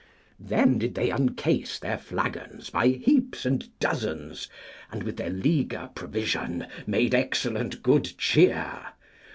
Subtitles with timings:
[0.39, 4.47] Then did they uncase their flagons by heaps and dozens,
[4.91, 8.81] and with their leaguer provision made excellent good cheer.